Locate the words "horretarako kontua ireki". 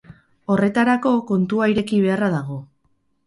0.53-2.01